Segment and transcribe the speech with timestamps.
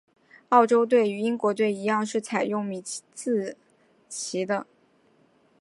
[0.49, 3.55] 澳洲队与英国队一样是采用米字
[4.09, 4.65] 旗的。